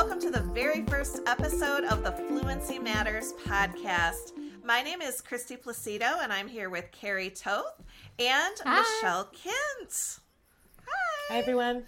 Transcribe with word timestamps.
welcome 0.00 0.18
to 0.18 0.30
the 0.30 0.40
very 0.54 0.82
first 0.86 1.20
episode 1.26 1.84
of 1.84 2.02
the 2.02 2.10
Fluency 2.10 2.78
Matters 2.78 3.34
podcast. 3.46 4.32
My 4.64 4.80
name 4.80 5.02
is 5.02 5.20
Kristy 5.20 5.62
Placido, 5.62 6.22
and 6.22 6.32
I'm 6.32 6.48
here 6.48 6.70
with 6.70 6.90
Carrie 6.90 7.28
Toth 7.28 7.82
and 8.18 8.54
Hi. 8.64 8.80
Michelle 8.80 9.26
Kindt. 9.26 10.20
Hi. 10.86 11.34
Hi, 11.34 11.36
everyone. 11.36 11.84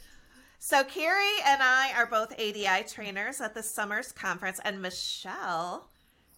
So, 0.58 0.84
Carrie 0.84 1.40
and 1.46 1.62
I 1.62 1.94
are 1.96 2.04
both 2.04 2.34
ADI 2.34 2.86
trainers 2.86 3.40
at 3.40 3.54
the 3.54 3.62
Summer's 3.62 4.12
Conference, 4.12 4.60
and 4.62 4.82
Michelle 4.82 5.88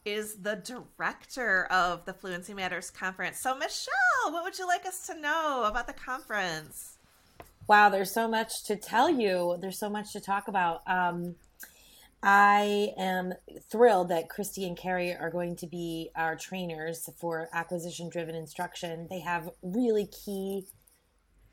is 0.05 0.37
the 0.37 0.55
director 0.55 1.65
of 1.73 2.05
the 2.05 2.15
Fluency 2.15 2.55
Matters 2.55 2.93
Conference. 2.93 3.41
So, 3.41 3.53
Michelle, 3.57 4.31
what 4.31 4.45
would 4.45 4.57
you 4.61 4.69
like 4.69 4.87
us 4.87 5.09
to 5.09 5.21
know 5.21 5.65
about 5.67 5.89
the 5.89 5.93
conference? 5.93 6.99
Wow, 7.67 7.89
there's 7.89 8.15
so 8.15 8.29
much 8.29 8.63
to 8.67 8.77
tell 8.77 9.11
you. 9.11 9.57
There's 9.61 9.81
so 9.81 9.91
much 9.91 10.13
to 10.13 10.21
talk 10.21 10.47
about. 10.47 10.83
Um, 10.87 11.35
I 12.27 12.95
am 12.97 13.35
thrilled 13.71 14.09
that 14.09 14.31
Kristy 14.31 14.67
and 14.67 14.79
Carrie 14.79 15.15
are 15.15 15.29
going 15.29 15.57
to 15.57 15.67
be 15.67 16.09
our 16.17 16.37
trainers 16.37 17.11
for 17.21 17.51
acquisition 17.53 18.09
driven 18.09 18.35
instruction. 18.35 19.09
They 19.11 19.21
have 19.21 19.51
really 19.63 20.07
key 20.07 20.65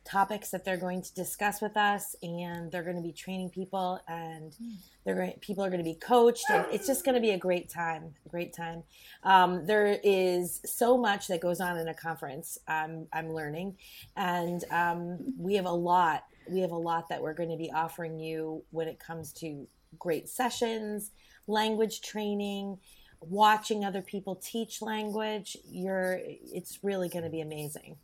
topics 0.05 0.49
that 0.51 0.63
they're 0.63 0.77
going 0.77 1.01
to 1.01 1.13
discuss 1.13 1.61
with 1.61 1.75
us 1.75 2.15
and 2.23 2.71
they're 2.71 2.83
going 2.83 2.95
to 2.95 3.01
be 3.01 3.11
training 3.11 3.49
people 3.49 3.99
and 4.07 4.55
they're 5.03 5.13
going 5.13 5.33
people 5.41 5.63
are 5.63 5.69
going 5.69 5.83
to 5.83 5.83
be 5.83 5.93
coached 5.93 6.45
and 6.49 6.65
it's 6.71 6.87
just 6.87 7.05
going 7.05 7.13
to 7.13 7.21
be 7.21 7.29
a 7.29 7.37
great 7.37 7.69
time 7.69 8.15
great 8.27 8.51
time 8.51 8.81
um, 9.21 9.63
there 9.67 9.99
is 10.03 10.59
so 10.65 10.97
much 10.97 11.27
that 11.27 11.39
goes 11.39 11.61
on 11.61 11.77
in 11.77 11.87
a 11.87 11.93
conference 11.93 12.57
um, 12.67 13.05
i'm 13.13 13.31
learning 13.31 13.77
and 14.17 14.63
um, 14.71 15.19
we 15.37 15.53
have 15.53 15.67
a 15.67 15.71
lot 15.71 16.23
we 16.49 16.61
have 16.61 16.71
a 16.71 16.75
lot 16.75 17.07
that 17.09 17.21
we're 17.21 17.35
going 17.35 17.51
to 17.51 17.57
be 17.57 17.71
offering 17.71 18.17
you 18.17 18.63
when 18.71 18.87
it 18.87 18.99
comes 18.99 19.31
to 19.31 19.67
great 19.97 20.29
sessions, 20.29 21.11
language 21.47 22.01
training, 22.01 22.77
watching 23.21 23.85
other 23.85 24.01
people 24.01 24.35
teach 24.35 24.81
language. 24.81 25.57
You're 25.65 26.19
it's 26.23 26.79
really 26.83 27.09
going 27.09 27.23
to 27.23 27.29
be 27.29 27.41
amazing. 27.41 27.97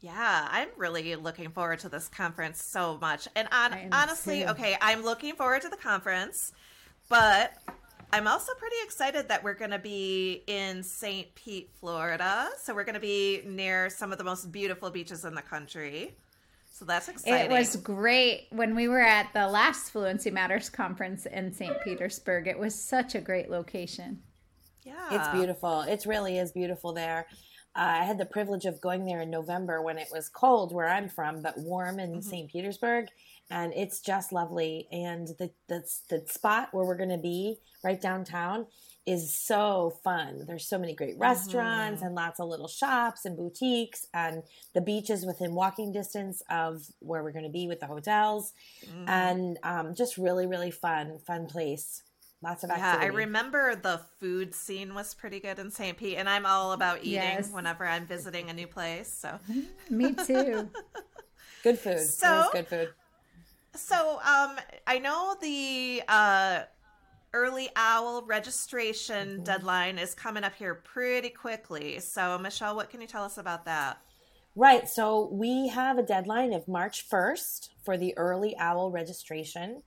Yeah, 0.00 0.48
I'm 0.50 0.68
really 0.76 1.14
looking 1.14 1.50
forward 1.50 1.78
to 1.80 1.88
this 1.88 2.08
conference 2.08 2.62
so 2.62 2.98
much. 3.00 3.28
And 3.36 3.46
on, 3.52 3.72
honestly, 3.92 4.42
too. 4.42 4.48
okay, 4.48 4.76
I'm 4.80 5.04
looking 5.04 5.36
forward 5.36 5.62
to 5.62 5.68
the 5.68 5.76
conference, 5.76 6.52
but 7.08 7.52
I'm 8.12 8.26
also 8.26 8.52
pretty 8.58 8.76
excited 8.82 9.28
that 9.28 9.44
we're 9.44 9.54
going 9.54 9.70
to 9.70 9.78
be 9.78 10.42
in 10.48 10.82
St. 10.82 11.32
Pete, 11.36 11.70
Florida. 11.78 12.48
So 12.60 12.74
we're 12.74 12.84
going 12.84 12.94
to 12.94 13.00
be 13.00 13.42
near 13.46 13.88
some 13.88 14.10
of 14.10 14.18
the 14.18 14.24
most 14.24 14.50
beautiful 14.50 14.90
beaches 14.90 15.24
in 15.24 15.36
the 15.36 15.42
country. 15.42 16.16
So 16.72 16.86
that's 16.86 17.08
exciting. 17.08 17.50
It 17.50 17.50
was 17.50 17.76
great 17.76 18.46
when 18.50 18.74
we 18.74 18.88
were 18.88 19.00
at 19.00 19.32
the 19.34 19.46
last 19.46 19.90
Fluency 19.90 20.30
Matters 20.30 20.70
conference 20.70 21.26
in 21.26 21.52
St. 21.52 21.76
Petersburg. 21.84 22.48
It 22.48 22.58
was 22.58 22.74
such 22.74 23.14
a 23.14 23.20
great 23.20 23.50
location. 23.50 24.22
Yeah. 24.82 25.08
It's 25.12 25.28
beautiful. 25.28 25.82
It 25.82 26.04
really 26.06 26.38
is 26.38 26.50
beautiful 26.50 26.94
there. 26.94 27.26
Uh, 27.76 28.00
I 28.00 28.04
had 28.04 28.18
the 28.18 28.24
privilege 28.24 28.64
of 28.64 28.80
going 28.80 29.04
there 29.04 29.20
in 29.20 29.30
November 29.30 29.82
when 29.82 29.98
it 29.98 30.08
was 30.10 30.28
cold 30.28 30.74
where 30.74 30.88
I'm 30.88 31.08
from, 31.08 31.42
but 31.42 31.58
warm 31.58 31.98
in 32.00 32.10
mm-hmm. 32.10 32.20
St. 32.20 32.50
Petersburg. 32.50 33.08
And 33.50 33.72
it's 33.74 34.00
just 34.00 34.32
lovely. 34.32 34.88
And 34.90 35.28
the, 35.38 35.50
the, 35.68 35.84
the 36.08 36.24
spot 36.26 36.68
where 36.72 36.86
we're 36.86 36.96
going 36.96 37.10
to 37.10 37.18
be 37.18 37.58
right 37.84 38.00
downtown 38.00 38.66
is 39.06 39.34
so 39.34 39.98
fun. 40.04 40.44
There's 40.46 40.66
so 40.66 40.78
many 40.78 40.94
great 40.94 41.18
restaurants 41.18 41.98
mm-hmm. 41.98 42.06
and 42.06 42.14
lots 42.14 42.38
of 42.38 42.48
little 42.48 42.68
shops 42.68 43.24
and 43.24 43.36
boutiques, 43.36 44.06
and 44.14 44.42
the 44.74 44.80
beaches 44.80 45.26
within 45.26 45.54
walking 45.54 45.92
distance 45.92 46.42
of 46.48 46.86
where 47.00 47.22
we're 47.22 47.32
going 47.32 47.44
to 47.44 47.50
be 47.50 47.66
with 47.66 47.80
the 47.80 47.86
hotels, 47.86 48.52
mm. 48.86 49.08
and 49.08 49.58
um, 49.62 49.94
just 49.94 50.18
really, 50.18 50.46
really 50.46 50.70
fun, 50.70 51.18
fun 51.26 51.46
place. 51.46 52.02
Lots 52.42 52.64
of 52.64 52.70
activity. 52.70 52.98
Yeah, 52.98 53.04
I 53.04 53.06
remember 53.06 53.76
the 53.76 54.00
food 54.18 54.52
scene 54.52 54.94
was 54.94 55.14
pretty 55.14 55.38
good 55.38 55.60
in 55.60 55.70
St. 55.70 55.96
Pete, 55.96 56.16
and 56.16 56.28
I'm 56.28 56.44
all 56.44 56.72
about 56.72 56.98
eating 56.98 57.14
yes. 57.14 57.50
whenever 57.50 57.86
I'm 57.86 58.06
visiting 58.06 58.50
a 58.50 58.52
new 58.52 58.66
place. 58.66 59.12
So, 59.12 59.38
me 59.90 60.12
too. 60.12 60.68
good 61.62 61.78
food. 61.78 62.00
So 62.00 62.48
good 62.52 62.66
food. 62.66 62.88
So, 63.74 64.20
um, 64.24 64.56
I 64.86 64.98
know 64.98 65.36
the 65.40 66.02
uh 66.08 66.62
early 67.34 67.70
owl 67.76 68.22
registration 68.22 69.28
mm-hmm. 69.28 69.44
deadline 69.44 69.98
is 69.98 70.14
coming 70.14 70.44
up 70.44 70.54
here 70.54 70.74
pretty 70.74 71.30
quickly. 71.30 71.98
So, 72.00 72.38
Michelle, 72.38 72.76
what 72.76 72.90
can 72.90 73.00
you 73.00 73.06
tell 73.06 73.24
us 73.24 73.38
about 73.38 73.64
that? 73.64 73.98
Right. 74.54 74.88
So, 74.88 75.28
we 75.32 75.68
have 75.68 75.98
a 75.98 76.02
deadline 76.02 76.52
of 76.52 76.68
March 76.68 77.08
1st 77.08 77.70
for 77.84 77.96
the 77.96 78.16
early 78.16 78.56
owl 78.58 78.90
registration. 78.90 79.82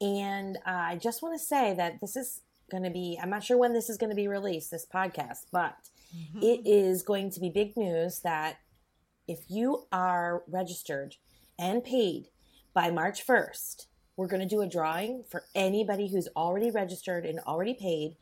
And 0.00 0.56
uh, 0.66 0.70
I 0.70 0.96
just 0.96 1.22
want 1.22 1.38
to 1.38 1.44
say 1.44 1.74
that 1.74 2.00
this 2.00 2.16
is 2.16 2.42
going 2.70 2.82
to 2.82 2.90
be, 2.90 3.18
I'm 3.22 3.30
not 3.30 3.44
sure 3.44 3.56
when 3.56 3.72
this 3.72 3.88
is 3.88 3.96
going 3.96 4.10
to 4.10 4.16
be 4.16 4.28
released, 4.28 4.70
this 4.70 4.86
podcast, 4.92 5.46
but 5.52 5.76
mm-hmm. 6.14 6.42
it 6.42 6.66
is 6.66 7.02
going 7.02 7.30
to 7.30 7.40
be 7.40 7.48
big 7.48 7.76
news 7.76 8.20
that 8.20 8.58
if 9.28 9.40
you 9.48 9.86
are 9.92 10.42
registered 10.48 11.16
and 11.58 11.82
paid 11.82 12.28
by 12.74 12.90
March 12.90 13.26
1st, 13.26 13.86
we're 14.16 14.26
going 14.26 14.40
to 14.40 14.48
do 14.48 14.62
a 14.62 14.66
drawing 14.66 15.24
for 15.30 15.44
anybody 15.54 16.08
who's 16.08 16.28
already 16.36 16.70
registered 16.70 17.26
and 17.26 17.38
already 17.40 17.74
paid, 17.74 18.16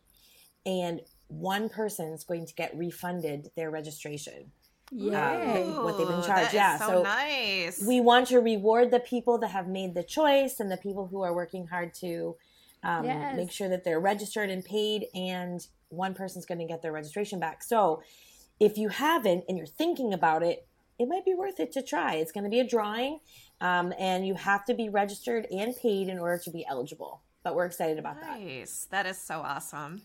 and 0.66 1.00
one 1.28 1.68
person 1.68 2.12
is 2.12 2.24
going 2.24 2.46
to 2.46 2.54
get 2.54 2.76
refunded 2.76 3.50
their 3.56 3.70
registration. 3.70 4.52
Yeah, 4.90 5.62
um, 5.76 5.84
what 5.84 5.96
they've 5.96 6.06
been 6.06 6.22
charged. 6.22 6.52
yeah, 6.52 6.78
so, 6.78 6.86
so 6.86 7.02
nice. 7.02 7.82
We 7.86 8.00
want 8.00 8.28
to 8.28 8.38
reward 8.38 8.90
the 8.90 9.00
people 9.00 9.38
that 9.38 9.48
have 9.48 9.66
made 9.66 9.94
the 9.94 10.02
choice 10.02 10.60
and 10.60 10.70
the 10.70 10.76
people 10.76 11.06
who 11.06 11.22
are 11.22 11.34
working 11.34 11.66
hard 11.66 11.94
to 11.94 12.36
um, 12.82 13.04
yes. 13.04 13.36
make 13.36 13.50
sure 13.50 13.68
that 13.68 13.84
they're 13.84 14.00
registered 14.00 14.50
and 14.50 14.64
paid, 14.64 15.06
and 15.14 15.66
one 15.88 16.14
person's 16.14 16.44
going 16.44 16.58
to 16.58 16.66
get 16.66 16.82
their 16.82 16.92
registration 16.92 17.40
back. 17.40 17.62
So, 17.62 18.02
if 18.60 18.76
you 18.78 18.88
haven't 18.88 19.44
and 19.48 19.56
you're 19.56 19.66
thinking 19.66 20.12
about 20.12 20.42
it, 20.42 20.66
it 20.98 21.08
might 21.08 21.24
be 21.24 21.34
worth 21.34 21.60
it 21.60 21.72
to 21.72 21.82
try. 21.82 22.14
It's 22.14 22.32
going 22.32 22.44
to 22.44 22.50
be 22.50 22.60
a 22.60 22.66
drawing. 22.66 23.20
Um, 23.60 23.92
and 23.98 24.26
you 24.26 24.34
have 24.34 24.64
to 24.66 24.74
be 24.74 24.88
registered 24.88 25.46
and 25.50 25.74
paid 25.76 26.08
in 26.08 26.18
order 26.18 26.42
to 26.44 26.50
be 26.50 26.64
eligible. 26.66 27.22
But 27.42 27.54
we're 27.54 27.66
excited 27.66 27.98
about 27.98 28.16
nice. 28.16 28.24
that. 28.24 28.40
Nice. 28.40 28.86
That 28.90 29.06
is 29.06 29.18
so 29.18 29.40
awesome. 29.40 30.02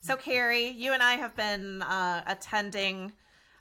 So, 0.00 0.16
Carrie, 0.16 0.68
you 0.68 0.92
and 0.92 1.02
I 1.02 1.14
have 1.14 1.34
been 1.34 1.82
uh, 1.82 2.22
attending 2.26 3.12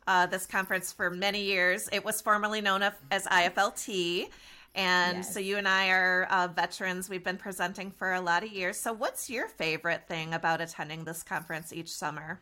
uh, 0.07 0.27
this 0.27 0.45
conference 0.45 0.91
for 0.91 1.09
many 1.09 1.41
years. 1.41 1.89
It 1.91 2.05
was 2.05 2.21
formerly 2.21 2.61
known 2.61 2.83
as 3.11 3.25
IFLT. 3.25 4.29
And 4.75 5.17
yes. 5.17 5.33
so 5.33 5.39
you 5.39 5.57
and 5.57 5.67
I 5.67 5.89
are 5.89 6.27
uh, 6.29 6.49
veterans. 6.49 7.09
We've 7.09 7.23
been 7.23 7.37
presenting 7.37 7.91
for 7.91 8.13
a 8.13 8.21
lot 8.21 8.43
of 8.43 8.51
years. 8.51 8.77
So, 8.77 8.91
what's 8.91 9.29
your 9.29 9.47
favorite 9.47 10.07
thing 10.07 10.33
about 10.33 10.59
attending 10.59 11.05
this 11.05 11.23
conference 11.23 11.71
each 11.71 11.91
summer? 11.91 12.41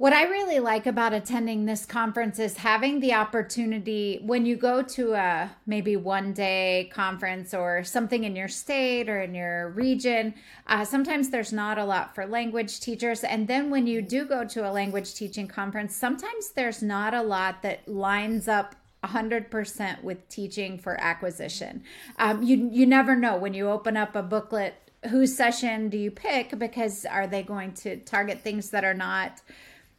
What 0.00 0.14
I 0.14 0.22
really 0.22 0.60
like 0.60 0.86
about 0.86 1.12
attending 1.12 1.66
this 1.66 1.84
conference 1.84 2.38
is 2.38 2.56
having 2.56 3.00
the 3.00 3.12
opportunity 3.12 4.18
when 4.22 4.46
you 4.46 4.56
go 4.56 4.80
to 4.80 5.12
a 5.12 5.50
maybe 5.66 5.94
one 5.94 6.32
day 6.32 6.90
conference 6.90 7.52
or 7.52 7.84
something 7.84 8.24
in 8.24 8.34
your 8.34 8.48
state 8.48 9.10
or 9.10 9.20
in 9.20 9.34
your 9.34 9.68
region. 9.68 10.32
Uh, 10.66 10.86
sometimes 10.86 11.28
there's 11.28 11.52
not 11.52 11.76
a 11.76 11.84
lot 11.84 12.14
for 12.14 12.24
language 12.24 12.80
teachers. 12.80 13.24
And 13.24 13.46
then 13.46 13.68
when 13.68 13.86
you 13.86 14.00
do 14.00 14.24
go 14.24 14.42
to 14.42 14.66
a 14.66 14.72
language 14.72 15.12
teaching 15.12 15.46
conference, 15.46 15.94
sometimes 15.94 16.52
there's 16.52 16.82
not 16.82 17.12
a 17.12 17.20
lot 17.20 17.60
that 17.60 17.86
lines 17.86 18.48
up 18.48 18.76
100% 19.04 20.02
with 20.02 20.26
teaching 20.30 20.78
for 20.78 20.98
acquisition. 20.98 21.84
Um, 22.18 22.42
you, 22.42 22.70
you 22.72 22.86
never 22.86 23.14
know 23.14 23.36
when 23.36 23.52
you 23.52 23.68
open 23.68 23.98
up 23.98 24.16
a 24.16 24.22
booklet 24.22 24.76
whose 25.10 25.36
session 25.36 25.90
do 25.90 25.98
you 25.98 26.10
pick 26.10 26.58
because 26.58 27.04
are 27.04 27.26
they 27.26 27.42
going 27.42 27.72
to 27.72 27.98
target 27.98 28.40
things 28.40 28.70
that 28.70 28.84
are 28.84 28.94
not 28.94 29.42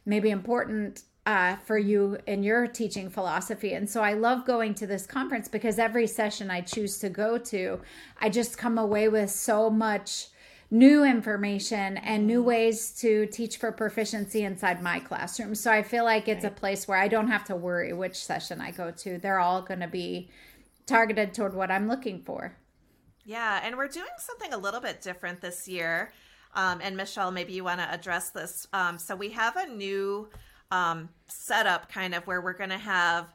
maybe 0.04 0.30
important 0.30 1.02
uh, 1.24 1.56
for 1.56 1.78
you 1.78 2.18
in 2.26 2.42
your 2.42 2.66
teaching 2.66 3.08
philosophy. 3.08 3.74
And 3.74 3.88
so 3.88 4.02
I 4.02 4.14
love 4.14 4.44
going 4.44 4.74
to 4.74 4.86
this 4.86 5.06
conference 5.06 5.48
because 5.48 5.78
every 5.78 6.06
session 6.06 6.50
I 6.50 6.62
choose 6.62 6.98
to 6.98 7.08
go 7.08 7.38
to, 7.38 7.80
I 8.20 8.28
just 8.28 8.58
come 8.58 8.76
away 8.76 9.08
with 9.08 9.30
so 9.30 9.70
much 9.70 10.28
new 10.70 11.04
information 11.04 11.98
and 11.98 12.26
new 12.26 12.42
ways 12.42 12.92
to 12.92 13.26
teach 13.26 13.58
for 13.58 13.70
proficiency 13.70 14.42
inside 14.42 14.82
my 14.82 14.98
classroom. 14.98 15.54
So 15.54 15.70
I 15.70 15.82
feel 15.82 16.02
like 16.02 16.28
it's 16.28 16.44
right. 16.44 16.52
a 16.52 16.56
place 16.56 16.88
where 16.88 16.98
I 16.98 17.08
don't 17.08 17.28
have 17.28 17.44
to 17.44 17.54
worry 17.54 17.92
which 17.92 18.16
session 18.16 18.60
I 18.60 18.70
go 18.70 18.90
to. 18.90 19.18
They're 19.18 19.38
all 19.38 19.62
going 19.62 19.80
to 19.80 19.86
be 19.86 20.30
targeted 20.86 21.34
toward 21.34 21.54
what 21.54 21.70
I'm 21.70 21.88
looking 21.88 22.22
for. 22.22 22.56
Yeah, 23.24 23.60
and 23.62 23.76
we're 23.76 23.88
doing 23.88 24.06
something 24.18 24.52
a 24.52 24.58
little 24.58 24.80
bit 24.80 25.00
different 25.00 25.40
this 25.40 25.68
year. 25.68 26.12
Um, 26.54 26.80
and 26.82 26.96
Michelle, 26.96 27.30
maybe 27.30 27.52
you 27.52 27.64
want 27.64 27.80
to 27.80 27.92
address 27.92 28.30
this. 28.30 28.66
Um, 28.72 28.98
so 28.98 29.16
we 29.16 29.30
have 29.30 29.56
a 29.56 29.66
new 29.66 30.28
um, 30.70 31.08
setup 31.26 31.90
kind 31.90 32.14
of 32.14 32.26
where 32.26 32.40
we're 32.40 32.52
going 32.52 32.70
to 32.70 32.78
have 32.78 33.32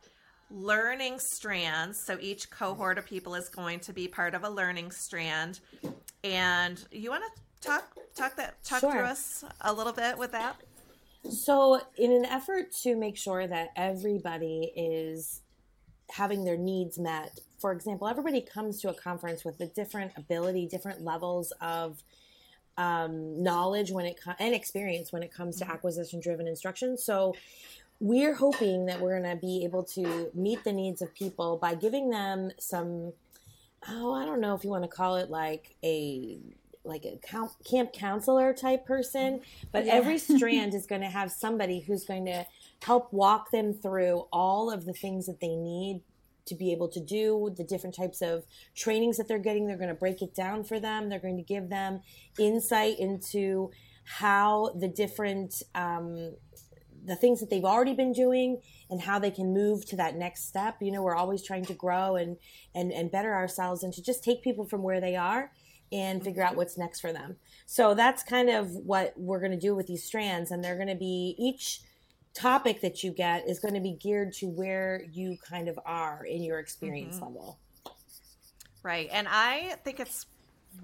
learning 0.52 1.20
strands. 1.20 2.00
So 2.00 2.18
each 2.22 2.50
cohort 2.50 2.98
of 2.98 3.06
people 3.06 3.36
is 3.36 3.50
going 3.50 3.80
to 3.82 3.94
be 3.94 4.08
part 4.08 4.34
of 4.36 4.44
a 4.44 4.50
learning 4.50 4.92
strand. 4.92 5.60
And 6.24 6.84
you 6.92 7.10
want 7.10 7.24
to 7.24 7.68
talk 7.68 7.96
talk 8.16 8.36
that 8.36 8.64
talk 8.64 8.82
sure. 8.82 8.94
to 8.94 9.00
us 9.00 9.44
a 9.62 9.74
little 9.74 9.94
bit 9.94 10.18
with 10.18 10.32
that? 10.32 10.58
So, 11.30 11.82
in 11.98 12.12
an 12.12 12.24
effort 12.24 12.72
to 12.84 12.96
make 12.96 13.18
sure 13.18 13.48
that 13.48 13.70
everybody 13.76 14.72
is 14.76 15.42
having 16.10 16.46
their 16.46 16.56
needs 16.56 16.98
met 16.98 17.38
for 17.60 17.72
example, 17.72 18.08
everybody 18.08 18.42
comes 18.42 18.82
to 18.82 18.90
a 18.90 18.94
conference 18.94 19.44
with 19.44 19.60
a 19.62 19.68
different 19.68 20.12
ability, 20.16 20.68
different 20.68 21.04
levels 21.04 21.52
of 21.60 22.04
um, 22.78 23.42
knowledge 23.42 23.92
when 23.92 24.06
it 24.06 24.20
and 24.40 24.54
experience 24.54 25.12
when 25.12 25.24
it 25.24 25.34
comes 25.34 25.58
to 25.58 25.70
acquisition 25.70 26.20
driven 26.20 26.48
instruction. 26.48 26.98
So 26.98 27.34
we're 28.00 28.36
hoping 28.36 28.86
that 28.86 29.00
we're 29.00 29.20
going 29.20 29.36
to 29.36 29.40
be 29.40 29.64
able 29.64 29.84
to 29.84 30.30
meet 30.34 30.64
the 30.64 30.72
needs 30.72 31.02
of 31.02 31.14
people 31.16 31.58
by 31.58 31.74
giving 31.74 32.10
them 32.10 32.52
some 32.60 33.12
oh 33.90 34.14
i 34.14 34.26
don't 34.26 34.40
know 34.40 34.54
if 34.54 34.64
you 34.64 34.70
want 34.70 34.84
to 34.84 34.90
call 34.90 35.16
it 35.16 35.30
like 35.30 35.76
a 35.84 36.38
like 36.84 37.06
a 37.06 37.20
camp 37.66 37.92
counselor 37.92 38.54
type 38.54 38.86
person 38.86 39.42
but 39.72 39.86
yeah. 39.86 39.94
every 39.94 40.18
strand 40.36 40.74
is 40.74 40.86
going 40.86 41.02
to 41.02 41.08
have 41.08 41.32
somebody 41.32 41.80
who's 41.80 42.06
going 42.06 42.26
to 42.26 42.46
help 42.84 43.12
walk 43.12 43.52
them 43.52 43.74
through 43.74 44.26
all 44.32 44.72
of 44.72 44.86
the 44.86 44.94
things 44.94 45.26
that 45.26 45.40
they 45.40 45.56
need 45.56 46.02
to 46.48 46.56
be 46.56 46.72
able 46.72 46.88
to 46.90 47.00
do 47.00 47.54
the 47.56 47.64
different 47.64 47.96
types 47.96 48.22
of 48.22 48.46
trainings 48.76 49.18
that 49.18 49.28
they're 49.28 49.40
getting. 49.40 49.68
They're 49.68 49.78
going 49.78 49.90
to 49.90 49.96
break 49.96 50.22
it 50.22 50.34
down 50.34 50.64
for 50.64 50.80
them. 50.80 51.10
They're 51.10 51.20
going 51.20 51.38
to 51.38 51.44
give 51.44 51.70
them 51.70 52.02
insight 52.40 53.00
into 53.00 53.72
how 54.04 54.74
the 54.80 54.88
different 54.88 55.62
um, 55.76 56.36
the 57.06 57.16
things 57.16 57.40
that 57.40 57.50
they've 57.50 57.64
already 57.64 57.94
been 57.94 58.12
doing 58.12 58.62
and 58.90 59.02
how 59.02 59.18
they 59.18 59.32
can 59.32 59.54
move 59.54 59.86
to 59.86 59.96
that 59.96 60.16
next 60.16 60.48
step. 60.48 60.78
You 60.82 60.92
know 60.92 61.02
we're 61.02 61.16
always 61.16 61.44
trying 61.44 61.66
to 61.66 61.74
grow 61.74 62.16
and 62.16 62.38
and 62.74 62.92
and 62.92 63.12
better 63.12 63.34
ourselves 63.34 63.84
and 63.84 63.94
to 63.94 64.02
just 64.02 64.24
take 64.24 64.44
people 64.44 64.66
from 64.66 64.84
where 64.84 65.00
they 65.00 65.16
are 65.16 65.52
and 65.92 66.24
figure 66.24 66.44
out 66.44 66.56
what's 66.56 66.78
next 66.78 67.00
for 67.00 67.14
them. 67.14 67.38
So 67.66 67.94
that's 67.94 68.24
kind 68.24 68.50
of 68.50 68.72
what 68.72 69.14
we're 69.16 69.40
going 69.40 69.52
to 69.52 69.58
do 69.58 69.76
with 69.76 69.88
these 69.88 70.04
strands. 70.04 70.52
And 70.52 70.64
they're 70.64 70.76
going 70.76 70.88
to 70.90 70.96
be 70.96 71.36
each 71.38 71.82
topic 72.38 72.82
that 72.82 73.04
you 73.04 73.12
get 73.12 73.48
is 73.48 73.60
going 73.60 73.74
to 73.74 73.80
be 73.80 73.94
geared 73.94 74.34
to 74.34 74.48
where 74.48 75.04
you 75.12 75.38
kind 75.48 75.68
of 75.68 75.80
are 75.86 76.26
in 76.26 76.44
your 76.44 76.60
experience 76.60 77.16
mm-hmm. 77.16 77.26
level 77.26 77.60
right 78.84 79.10
and 79.12 79.28
i 79.30 79.76
think 79.84 80.00
it's 80.00 80.26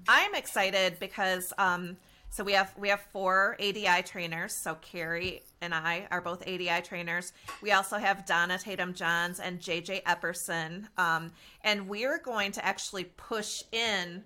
i'm 0.08 0.34
excited 0.34 0.98
because 0.98 1.52
um 1.58 1.96
so 2.34 2.42
we 2.42 2.54
have 2.54 2.74
we 2.76 2.88
have 2.88 3.00
four 3.12 3.56
ADI 3.60 4.02
trainers. 4.02 4.52
So 4.52 4.74
Carrie 4.80 5.44
and 5.60 5.72
I 5.72 6.08
are 6.10 6.20
both 6.20 6.42
ADI 6.42 6.82
trainers. 6.82 7.32
We 7.62 7.70
also 7.70 7.96
have 7.96 8.26
Donna 8.26 8.58
Tatum 8.58 8.92
Johns 8.92 9.38
and 9.38 9.60
JJ 9.60 10.02
Epperson, 10.02 10.88
um, 10.98 11.30
and 11.62 11.86
we're 11.86 12.18
going 12.18 12.50
to 12.50 12.64
actually 12.64 13.04
push 13.04 13.62
in 13.70 14.24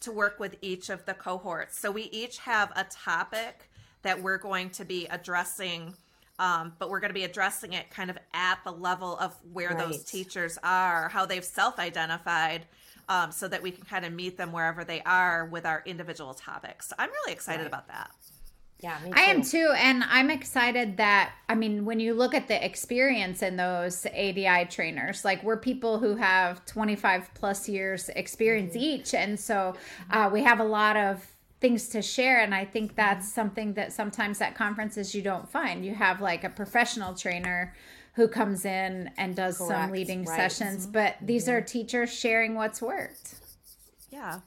to 0.00 0.10
work 0.10 0.40
with 0.40 0.56
each 0.62 0.88
of 0.88 1.04
the 1.04 1.12
cohorts. 1.12 1.78
So 1.78 1.90
we 1.90 2.04
each 2.04 2.38
have 2.38 2.72
a 2.76 2.84
topic 2.84 3.68
that 4.00 4.22
we're 4.22 4.38
going 4.38 4.70
to 4.70 4.86
be 4.86 5.06
addressing. 5.08 5.92
Um, 6.38 6.72
but 6.78 6.88
we're 6.88 7.00
going 7.00 7.10
to 7.10 7.14
be 7.14 7.24
addressing 7.24 7.72
it 7.72 7.90
kind 7.90 8.10
of 8.10 8.18
at 8.32 8.60
the 8.64 8.70
level 8.70 9.16
of 9.18 9.34
where 9.52 9.70
right. 9.70 9.78
those 9.78 10.04
teachers 10.04 10.58
are, 10.62 11.08
how 11.08 11.26
they've 11.26 11.44
self 11.44 11.78
identified, 11.78 12.66
um, 13.08 13.32
so 13.32 13.48
that 13.48 13.62
we 13.62 13.70
can 13.70 13.84
kind 13.84 14.04
of 14.04 14.12
meet 14.12 14.36
them 14.36 14.52
wherever 14.52 14.84
they 14.84 15.02
are 15.02 15.46
with 15.46 15.66
our 15.66 15.82
individual 15.86 16.34
topics. 16.34 16.88
So 16.88 16.94
I'm 16.98 17.10
really 17.10 17.32
excited 17.32 17.62
right. 17.62 17.68
about 17.68 17.88
that. 17.88 18.10
Yeah, 18.80 18.96
I 19.12 19.22
am 19.22 19.42
too. 19.42 19.74
And 19.76 20.04
I'm 20.04 20.30
excited 20.30 20.98
that, 20.98 21.32
I 21.48 21.56
mean, 21.56 21.84
when 21.84 21.98
you 21.98 22.14
look 22.14 22.32
at 22.32 22.46
the 22.46 22.64
experience 22.64 23.42
in 23.42 23.56
those 23.56 24.06
ADI 24.06 24.66
trainers, 24.70 25.24
like 25.24 25.42
we're 25.42 25.56
people 25.56 25.98
who 25.98 26.14
have 26.14 26.64
25 26.64 27.34
plus 27.34 27.68
years 27.68 28.08
experience 28.10 28.74
mm-hmm. 28.74 29.00
each. 29.00 29.14
And 29.14 29.38
so 29.38 29.74
uh, 30.10 30.30
we 30.32 30.44
have 30.44 30.60
a 30.60 30.64
lot 30.64 30.96
of 30.96 31.26
things 31.60 31.88
to 31.88 32.02
share. 32.02 32.40
And 32.40 32.54
I 32.54 32.64
think 32.64 32.94
that's 32.94 33.26
mm-hmm. 33.26 33.34
something 33.34 33.74
that 33.74 33.92
sometimes 33.92 34.40
at 34.40 34.54
conferences 34.54 35.14
you 35.14 35.22
don't 35.22 35.50
find. 35.50 35.84
You 35.84 35.94
have 35.94 36.20
like 36.20 36.44
a 36.44 36.50
professional 36.50 37.14
trainer 37.14 37.74
who 38.14 38.28
comes 38.28 38.64
in 38.64 39.10
and 39.16 39.36
does 39.36 39.58
Correct. 39.58 39.72
some 39.72 39.90
leading 39.90 40.24
right. 40.24 40.36
sessions, 40.36 40.84
mm-hmm. 40.84 40.92
but 40.92 41.16
these 41.22 41.46
mm-hmm. 41.46 41.56
are 41.56 41.60
teachers 41.60 42.12
sharing 42.12 42.54
what's 42.54 42.82
worked. 42.82 43.36
Yeah. 44.10 44.40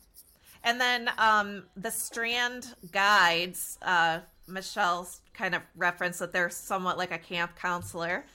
And 0.63 0.79
then 0.79 1.09
um, 1.17 1.63
the 1.75 1.91
strand 1.91 2.75
guides, 2.91 3.77
uh, 3.81 4.19
Michelle's 4.47 5.21
kind 5.33 5.55
of 5.55 5.61
referenced 5.75 6.19
that 6.19 6.33
they're 6.33 6.49
somewhat 6.49 6.97
like 6.97 7.11
a 7.11 7.17
camp 7.17 7.55
counselor. 7.55 8.25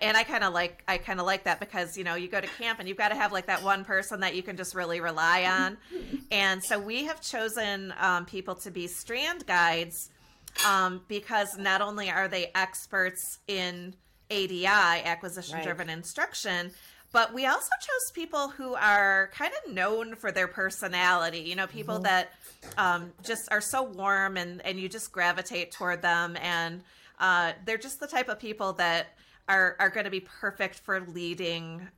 And 0.00 0.16
I 0.16 0.22
kind 0.22 0.44
of 0.44 0.52
like 0.52 0.82
I 0.86 0.98
kind 0.98 1.20
of 1.20 1.26
like 1.26 1.44
that 1.44 1.60
because 1.60 1.96
you 1.96 2.04
know 2.04 2.14
you 2.14 2.28
go 2.28 2.40
to 2.40 2.46
camp 2.46 2.78
and 2.78 2.88
you've 2.88 2.98
got 2.98 3.08
to 3.08 3.16
have 3.16 3.32
like 3.32 3.46
that 3.46 3.62
one 3.62 3.84
person 3.84 4.20
that 4.20 4.36
you 4.36 4.42
can 4.42 4.56
just 4.56 4.74
really 4.74 5.00
rely 5.00 5.44
on, 5.44 5.76
and 6.30 6.62
so 6.62 6.78
we 6.78 7.04
have 7.04 7.20
chosen 7.20 7.92
um, 7.98 8.24
people 8.24 8.54
to 8.56 8.70
be 8.70 8.86
strand 8.86 9.46
guides 9.46 10.10
um, 10.66 11.02
because 11.08 11.58
not 11.58 11.80
only 11.80 12.10
are 12.10 12.28
they 12.28 12.50
experts 12.54 13.38
in 13.48 13.94
ADI, 14.30 14.66
acquisition 14.66 15.62
driven 15.62 15.88
right. 15.88 15.96
instruction. 15.96 16.72
But 17.12 17.34
we 17.34 17.44
also 17.44 17.68
chose 17.78 18.10
people 18.14 18.48
who 18.48 18.74
are 18.74 19.30
kind 19.34 19.52
of 19.52 19.74
known 19.74 20.14
for 20.14 20.32
their 20.32 20.48
personality, 20.48 21.40
you 21.40 21.54
know, 21.54 21.66
people 21.66 21.96
mm-hmm. 21.96 22.04
that 22.04 22.32
um, 22.78 23.12
just 23.22 23.52
are 23.52 23.60
so 23.60 23.82
warm 23.82 24.38
and, 24.38 24.64
and 24.64 24.80
you 24.80 24.88
just 24.88 25.12
gravitate 25.12 25.72
toward 25.72 26.00
them. 26.00 26.38
And 26.40 26.82
uh, 27.20 27.52
they're 27.66 27.76
just 27.76 28.00
the 28.00 28.06
type 28.06 28.30
of 28.30 28.38
people 28.38 28.72
that 28.74 29.08
are, 29.48 29.76
are 29.78 29.90
going 29.90 30.04
to 30.04 30.10
be 30.10 30.20
perfect 30.20 30.78
for 30.78 31.00
leading 31.00 31.88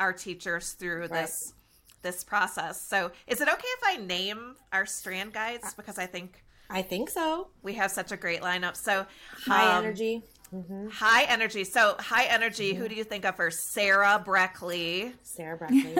our 0.00 0.12
teachers 0.12 0.72
through 0.72 1.02
right. 1.02 1.10
this 1.10 1.54
this 2.02 2.22
process. 2.22 2.82
So, 2.82 3.12
is 3.26 3.40
it 3.40 3.48
okay 3.48 3.66
if 3.78 3.80
I 3.82 3.96
name 3.96 4.56
our 4.72 4.84
strand 4.84 5.32
guides 5.32 5.72
because 5.74 5.98
I 5.98 6.06
think 6.06 6.44
I 6.68 6.82
think 6.82 7.10
so. 7.10 7.48
We 7.62 7.74
have 7.74 7.90
such 7.90 8.12
a 8.12 8.16
great 8.16 8.40
lineup. 8.40 8.76
So, 8.76 9.06
high 9.46 9.76
um, 9.76 9.84
energy. 9.84 10.22
Mm-hmm. 10.54 10.88
High 10.88 11.24
energy. 11.24 11.64
So 11.64 11.96
high 11.98 12.26
energy. 12.26 12.72
Mm-hmm. 12.72 12.82
Who 12.82 12.88
do 12.88 12.94
you 12.94 13.04
think 13.04 13.24
of 13.24 13.36
first? 13.36 13.72
Sarah 13.72 14.22
Breckley. 14.24 15.12
Sarah 15.22 15.56
Breckley. 15.58 15.96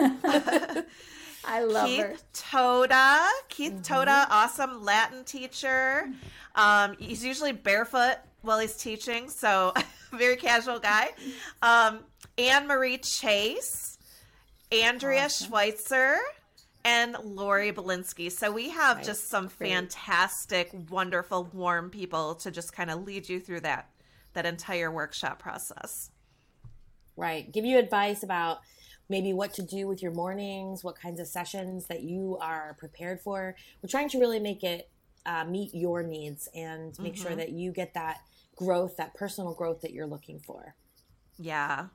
I 1.43 1.63
love 1.63 1.89
her. 1.89 1.95
Keith 1.95 2.05
her. 2.05 2.15
Toda. 2.33 3.27
Keith 3.49 3.73
mm-hmm. 3.73 3.81
Toda, 3.81 4.27
awesome 4.29 4.83
Latin 4.83 5.23
teacher. 5.23 6.09
Um, 6.55 6.95
he's 6.99 7.23
usually 7.23 7.51
barefoot 7.51 8.17
while 8.45 8.59
he's 8.59 8.75
teaching, 8.75 9.29
so 9.29 9.73
very 10.11 10.35
casual 10.35 10.79
guy. 10.79 11.09
Um, 11.61 11.99
Anne 12.37 12.67
Marie 12.67 12.97
Chase, 12.97 13.97
Andrea 14.71 15.25
awesome. 15.25 15.47
Schweitzer, 15.47 16.17
and 16.85 17.17
Lori 17.23 17.71
Belinsky. 17.71 18.31
So 18.31 18.51
we 18.51 18.69
have 18.69 19.03
just 19.03 19.27
some 19.29 19.49
Great. 19.57 19.71
fantastic, 19.71 20.69
wonderful, 20.89 21.49
warm 21.51 21.89
people 21.89 22.35
to 22.35 22.51
just 22.51 22.73
kind 22.73 22.91
of 22.91 23.03
lead 23.03 23.27
you 23.27 23.39
through 23.39 23.61
that 23.61 23.89
that 24.33 24.45
entire 24.45 24.91
workshop 24.91 25.39
process. 25.39 26.11
Right. 27.15 27.51
Give 27.51 27.65
you 27.65 27.79
advice 27.79 28.21
about 28.21 28.59
maybe 29.09 29.33
what 29.33 29.53
to 29.53 29.63
do 29.63 29.87
with 29.87 30.03
your 30.03 30.11
mornings, 30.11 30.83
what 30.83 30.99
kinds 30.99 31.19
of 31.19 31.27
sessions 31.27 31.87
that 31.87 32.03
you 32.03 32.37
are 32.41 32.75
prepared 32.77 33.21
for. 33.21 33.55
We're 33.81 33.89
trying 33.89 34.09
to 34.09 34.19
really 34.19 34.39
make 34.39 34.63
it 34.63 34.89
uh, 35.25 35.45
meet 35.45 35.73
your 35.73 36.03
needs 36.03 36.49
and 36.53 36.97
make 36.99 37.13
mm-hmm. 37.13 37.23
sure 37.23 37.35
that 37.35 37.49
you 37.49 37.71
get 37.71 37.93
that 37.93 38.19
growth, 38.55 38.97
that 38.97 39.13
personal 39.13 39.53
growth 39.53 39.81
that 39.81 39.91
you're 39.91 40.07
looking 40.07 40.39
for. 40.39 40.75
Yeah. 41.37 41.87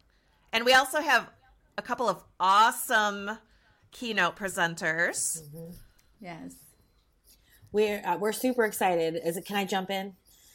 And 0.52 0.64
we 0.64 0.74
also 0.74 1.00
have 1.00 1.30
a 1.78 1.82
couple 1.82 2.08
of 2.08 2.22
awesome 2.38 3.38
keynote 3.92 4.36
presenters. 4.36 5.42
Mm-hmm. 5.42 5.72
Yes. 6.20 6.54
We're 7.72 8.02
uh, 8.04 8.16
we're 8.18 8.32
super 8.32 8.64
excited. 8.64 9.20
Is 9.24 9.36
it 9.36 9.44
can 9.44 9.56
I 9.56 9.64
jump 9.64 9.90
in? 9.90 10.14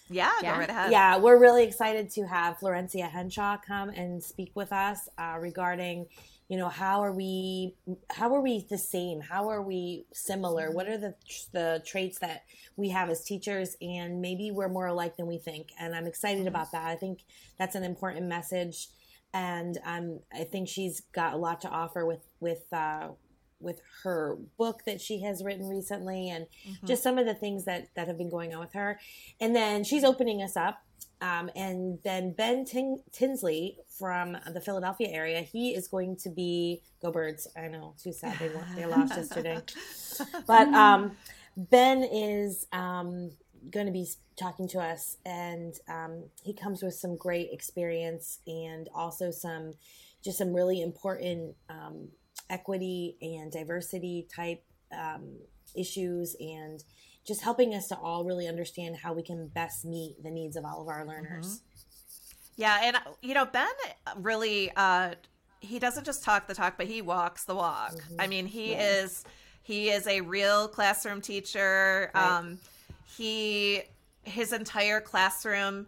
Yeah, 0.09 0.31
yeah. 0.41 0.53
go 0.53 0.59
right 0.59 0.69
ahead. 0.69 0.91
Yeah, 0.91 1.17
we're 1.17 1.39
really 1.39 1.63
excited 1.63 2.09
to 2.12 2.27
have 2.27 2.59
Florencia 2.59 3.09
Henshaw 3.09 3.57
come 3.57 3.89
and 3.89 4.24
speak 4.24 4.51
with 4.53 4.71
us 4.71 5.09
uh, 5.17 5.38
regarding, 5.39 6.07
you 6.47 6.57
know, 6.57 6.69
how 6.69 7.01
are 7.01 7.11
we, 7.11 7.75
how 8.11 8.33
are 8.35 8.41
we 8.41 8.65
the 8.69 8.77
same? 8.77 9.21
How 9.21 9.49
are 9.49 9.61
we 9.61 10.05
similar? 10.13 10.71
What 10.71 10.87
are 10.87 10.97
the 10.97 11.15
the 11.51 11.81
traits 11.85 12.19
that 12.19 12.43
we 12.75 12.89
have 12.89 13.09
as 13.09 13.23
teachers? 13.23 13.75
And 13.81 14.21
maybe 14.21 14.51
we're 14.51 14.69
more 14.69 14.85
alike 14.85 15.17
than 15.17 15.25
we 15.25 15.39
think. 15.39 15.69
And 15.79 15.95
I'm 15.95 16.05
excited 16.05 16.45
about 16.45 16.71
that. 16.71 16.85
I 16.85 16.95
think 16.95 17.23
that's 17.57 17.75
an 17.75 17.83
important 17.83 18.27
message, 18.27 18.89
and 19.33 19.77
um, 19.85 20.19
I 20.33 20.43
think 20.43 20.67
she's 20.67 21.01
got 21.13 21.33
a 21.33 21.37
lot 21.37 21.61
to 21.61 21.69
offer 21.69 22.05
with 22.05 22.25
with 22.39 22.71
uh, 22.71 23.09
with 23.65 23.81
her 24.03 24.38
book 24.57 24.84
that 24.86 25.01
she 25.01 25.22
has 25.22 25.43
written 25.43 25.67
recently 25.67 26.29
and 26.29 26.45
mm-hmm. 26.45 26.88
just 26.88 27.03
some 27.03 27.17
of 27.17 27.25
the 27.25 27.34
things 27.34 27.65
that 27.65 27.88
that 27.95 28.07
have 28.07 28.17
been 28.17 28.29
going 28.29 28.53
on 28.53 28.60
with 28.60 28.74
her. 28.74 29.00
And 29.41 29.55
then 29.55 29.84
she's 29.84 30.03
opening 30.03 30.41
us 30.41 30.55
up. 30.55 30.81
Um, 31.22 31.50
and 31.55 31.98
then 32.03 32.31
ben 32.31 32.65
Tin- 32.65 33.01
tinsley 33.12 33.77
from 33.98 34.38
the 34.53 34.60
philadelphia 34.60 35.07
area 35.10 35.41
he 35.41 35.74
is 35.74 35.88
going 35.88 36.17
to 36.17 36.29
be 36.29 36.81
go 37.01 37.12
birds. 37.12 37.48
I 37.57 37.67
know 37.67 37.95
too 38.01 38.12
sad. 38.12 38.38
They, 38.38 38.51
they 38.75 38.86
lost 38.86 39.13
yesterday. 39.17 39.60
But 40.45 40.67
um, 40.69 41.13
ben 41.55 42.03
is 42.03 42.67
um, 42.74 43.31
going 43.72 43.86
to 43.86 43.91
be 43.91 44.07
talking 44.36 44.67
to 44.67 44.79
us 44.79 45.17
and 45.25 45.75
um, 45.88 46.24
he 46.43 46.53
comes 46.53 46.84
with 46.84 46.93
some 46.93 47.15
great 47.15 47.50
experience 47.51 48.39
and 48.45 48.89
also 48.93 49.31
some 49.31 49.74
just 50.24 50.38
some 50.39 50.53
really 50.53 50.81
important 50.81 51.55
um, 51.69 52.10
equity 52.49 53.17
and 53.21 53.51
diversity 53.51 54.27
type 54.33 54.63
um, 54.91 55.37
issues 55.75 56.35
and 56.39 56.83
just 57.25 57.41
helping 57.41 57.73
us 57.73 57.87
to 57.87 57.97
all 57.97 58.23
really 58.23 58.47
understand 58.47 58.95
how 58.95 59.13
we 59.13 59.23
can 59.23 59.47
best 59.47 59.83
meet 59.83 60.15
the 60.23 60.29
needs 60.29 60.55
of 60.55 60.63
all 60.63 60.81
of 60.81 60.87
our 60.87 61.05
learners. 61.05 61.45
Mm-hmm. 61.47 61.61
Yeah, 62.57 62.79
and 62.83 62.97
you 63.21 63.33
know 63.33 63.45
Ben 63.45 63.67
really 64.17 64.71
uh, 64.75 65.15
he 65.59 65.79
doesn't 65.79 66.05
just 66.05 66.23
talk 66.23 66.47
the 66.47 66.53
talk, 66.53 66.77
but 66.77 66.87
he 66.87 67.01
walks 67.01 67.43
the 67.45 67.55
walk. 67.55 67.93
Mm-hmm. 67.93 68.21
I 68.21 68.27
mean, 68.27 68.45
he 68.45 68.71
yes. 68.71 69.03
is 69.03 69.23
he 69.63 69.89
is 69.89 70.07
a 70.07 70.21
real 70.21 70.67
classroom 70.67 71.21
teacher. 71.21 72.11
Right. 72.13 72.37
Um, 72.37 72.59
he 73.17 73.83
his 74.23 74.53
entire 74.53 75.01
classroom 75.01 75.87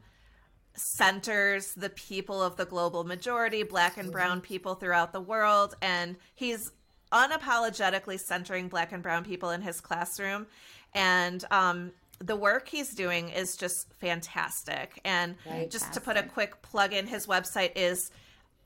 centers 0.78 1.74
the 1.74 1.90
people 1.90 2.42
of 2.42 2.56
the 2.56 2.66
global 2.66 3.04
majority, 3.04 3.64
black 3.64 3.98
and 3.98 4.12
brown 4.12 4.42
people 4.42 4.76
throughout 4.76 5.12
the 5.12 5.20
world, 5.20 5.76
and 5.82 6.16
he's 6.36 6.72
unapologetically 7.12 8.20
centering 8.20 8.68
black 8.68 8.92
and 8.92 9.02
brown 9.02 9.24
people 9.24 9.50
in 9.50 9.62
his 9.62 9.82
classroom. 9.82 10.46
And 10.94 11.44
um, 11.52 11.92
the 12.20 12.36
work 12.36 12.68
he's 12.68 12.94
doing 12.94 13.30
is 13.30 13.56
just 13.56 13.94
fantastic. 13.96 15.00
And 15.04 15.36
fantastic. 15.40 15.72
just 15.72 15.94
to 15.94 16.02
put 16.02 16.18
a 16.18 16.24
quick 16.24 16.62
plug 16.62 16.94
in, 16.94 17.08
his 17.08 17.28
website 17.28 17.72
is 17.76 18.12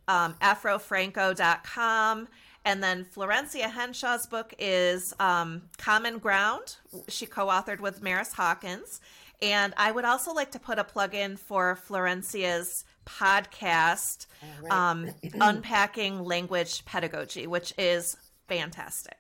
um, 0.07 0.35
afrofranco.com. 0.41 2.27
And 2.63 2.83
then 2.83 3.05
Florencia 3.05 3.71
Henshaw's 3.71 4.27
book 4.27 4.53
is 4.59 5.13
um, 5.19 5.63
Common 5.77 6.19
Ground. 6.19 6.75
She 7.07 7.25
co 7.25 7.47
authored 7.47 7.79
with 7.79 8.03
Maris 8.03 8.33
Hawkins. 8.33 9.01
And 9.41 9.73
I 9.75 9.91
would 9.91 10.05
also 10.05 10.33
like 10.33 10.51
to 10.51 10.59
put 10.59 10.77
a 10.77 10.83
plug 10.83 11.15
in 11.15 11.35
for 11.35 11.75
Florencia's 11.87 12.85
podcast, 13.05 14.27
right. 14.61 14.71
um, 14.71 15.09
Unpacking 15.41 16.23
Language 16.23 16.85
Pedagogy, 16.85 17.47
which 17.47 17.73
is 17.77 18.17
fantastic. 18.47 19.17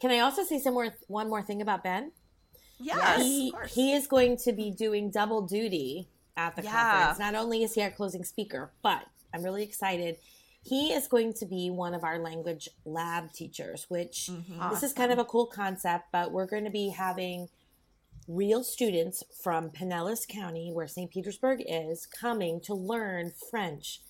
Can 0.00 0.12
I 0.12 0.20
also 0.20 0.44
say 0.44 0.60
some 0.60 0.74
more, 0.74 0.94
one 1.08 1.28
more 1.28 1.42
thing 1.42 1.60
about 1.60 1.82
Ben? 1.82 2.12
Yes, 2.78 3.20
he, 3.20 3.52
he 3.68 3.92
is 3.92 4.06
going 4.06 4.36
to 4.44 4.52
be 4.52 4.70
doing 4.70 5.10
double 5.10 5.42
duty 5.42 6.08
at 6.36 6.54
the 6.54 6.62
yeah. 6.62 6.70
conference. 6.70 7.18
Not 7.18 7.34
only 7.34 7.64
is 7.64 7.74
he 7.74 7.82
our 7.82 7.90
closing 7.90 8.22
speaker, 8.22 8.70
but 8.82 9.04
I'm 9.34 9.42
really 9.42 9.64
excited. 9.64 10.18
He 10.62 10.92
is 10.92 11.08
going 11.08 11.32
to 11.34 11.46
be 11.46 11.70
one 11.70 11.94
of 11.94 12.04
our 12.04 12.18
language 12.18 12.68
lab 12.84 13.32
teachers, 13.32 13.86
which 13.88 14.28
mm-hmm. 14.30 14.60
awesome. 14.60 14.74
this 14.74 14.82
is 14.84 14.92
kind 14.92 15.10
of 15.10 15.18
a 15.18 15.24
cool 15.24 15.46
concept, 15.46 16.06
but 16.12 16.30
we're 16.30 16.46
going 16.46 16.64
to 16.64 16.70
be 16.70 16.90
having 16.90 17.48
real 18.28 18.62
students 18.62 19.24
from 19.42 19.70
Pinellas 19.70 20.28
County, 20.28 20.70
where 20.72 20.86
St. 20.86 21.10
Petersburg 21.10 21.62
is, 21.66 22.06
coming 22.06 22.60
to 22.60 22.74
learn 22.74 23.32
French. 23.50 24.02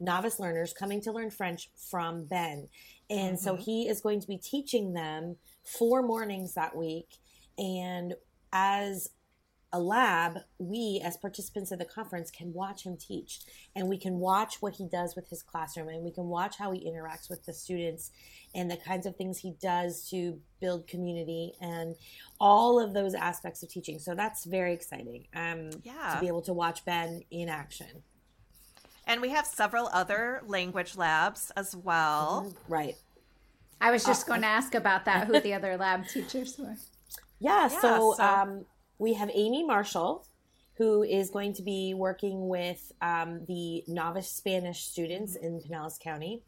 Novice 0.00 0.38
learners 0.38 0.72
coming 0.72 1.00
to 1.02 1.12
learn 1.12 1.30
French 1.30 1.70
from 1.90 2.24
Ben. 2.24 2.68
And 3.10 3.36
mm-hmm. 3.36 3.44
so 3.44 3.56
he 3.56 3.88
is 3.88 4.00
going 4.00 4.20
to 4.20 4.26
be 4.26 4.38
teaching 4.38 4.92
them 4.92 5.36
four 5.64 6.02
mornings 6.02 6.54
that 6.54 6.76
week 6.76 7.18
and 7.58 8.14
as 8.52 9.10
a 9.74 9.80
lab, 9.80 10.38
we 10.58 11.02
as 11.04 11.16
participants 11.16 11.72
of 11.72 11.80
the 11.80 11.84
conference 11.84 12.30
can 12.30 12.52
watch 12.52 12.86
him 12.86 12.96
teach 12.96 13.40
and 13.74 13.88
we 13.88 13.98
can 13.98 14.20
watch 14.20 14.62
what 14.62 14.74
he 14.74 14.86
does 14.86 15.16
with 15.16 15.28
his 15.28 15.42
classroom 15.42 15.88
and 15.88 16.04
we 16.04 16.12
can 16.12 16.28
watch 16.28 16.56
how 16.56 16.70
he 16.70 16.88
interacts 16.88 17.28
with 17.28 17.44
the 17.44 17.52
students 17.52 18.12
and 18.54 18.70
the 18.70 18.76
kinds 18.76 19.04
of 19.04 19.16
things 19.16 19.38
he 19.38 19.52
does 19.60 20.08
to 20.10 20.38
build 20.60 20.86
community 20.86 21.54
and 21.60 21.96
all 22.38 22.78
of 22.78 22.94
those 22.94 23.14
aspects 23.14 23.64
of 23.64 23.68
teaching. 23.68 23.98
So 23.98 24.14
that's 24.14 24.44
very 24.44 24.72
exciting 24.72 25.26
um, 25.34 25.70
yeah. 25.82 26.14
to 26.14 26.20
be 26.20 26.28
able 26.28 26.42
to 26.42 26.52
watch 26.52 26.84
Ben 26.84 27.22
in 27.32 27.48
action. 27.48 28.04
And 29.08 29.20
we 29.20 29.30
have 29.30 29.44
several 29.44 29.88
other 29.92 30.40
language 30.46 30.96
labs 30.96 31.50
as 31.56 31.74
well. 31.74 32.54
Right. 32.68 32.94
I 33.80 33.90
was 33.90 34.04
just 34.04 34.26
uh, 34.26 34.28
going 34.28 34.42
to 34.42 34.46
ask 34.46 34.76
about 34.76 35.04
that, 35.06 35.26
who 35.26 35.40
the 35.40 35.52
other 35.52 35.76
lab 35.76 36.06
teachers 36.06 36.56
were. 36.56 36.76
Yeah, 37.40 37.68
yeah 37.68 37.80
so, 37.80 38.14
so... 38.16 38.22
Um, 38.22 38.66
we 38.98 39.14
have 39.14 39.30
Amy 39.32 39.64
Marshall, 39.64 40.26
who 40.76 41.02
is 41.02 41.30
going 41.30 41.52
to 41.54 41.62
be 41.62 41.94
working 41.94 42.48
with 42.48 42.92
um, 43.00 43.44
the 43.46 43.84
novice 43.86 44.28
Spanish 44.28 44.84
students 44.84 45.36
in 45.36 45.60
Pinellas 45.60 45.98
County. 45.98 46.42